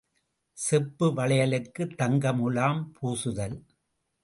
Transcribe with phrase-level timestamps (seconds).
[0.57, 3.57] செப்பு வளையலுக்குத் தங்க முலாம் பூசுதல்.